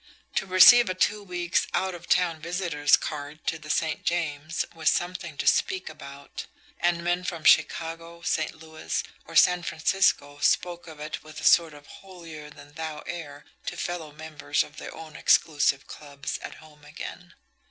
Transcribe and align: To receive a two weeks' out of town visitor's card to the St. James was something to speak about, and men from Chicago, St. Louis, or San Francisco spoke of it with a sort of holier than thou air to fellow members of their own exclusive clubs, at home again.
To 0.37 0.47
receive 0.47 0.89
a 0.89 0.95
two 0.95 1.21
weeks' 1.21 1.67
out 1.75 1.93
of 1.93 2.09
town 2.09 2.39
visitor's 2.41 2.97
card 2.97 3.45
to 3.45 3.59
the 3.59 3.69
St. 3.69 4.03
James 4.03 4.65
was 4.73 4.89
something 4.89 5.37
to 5.37 5.45
speak 5.45 5.89
about, 5.89 6.47
and 6.79 7.03
men 7.03 7.23
from 7.23 7.43
Chicago, 7.43 8.23
St. 8.23 8.55
Louis, 8.55 9.03
or 9.25 9.35
San 9.35 9.61
Francisco 9.61 10.39
spoke 10.39 10.87
of 10.87 10.99
it 10.99 11.23
with 11.23 11.39
a 11.39 11.43
sort 11.43 11.75
of 11.75 11.85
holier 11.85 12.49
than 12.49 12.73
thou 12.73 13.01
air 13.05 13.45
to 13.67 13.77
fellow 13.77 14.11
members 14.11 14.63
of 14.63 14.77
their 14.77 14.91
own 14.95 15.15
exclusive 15.15 15.85
clubs, 15.85 16.39
at 16.41 16.55
home 16.55 16.83
again. 16.83 17.35